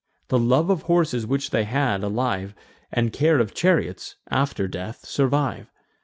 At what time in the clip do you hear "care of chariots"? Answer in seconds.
3.13-4.15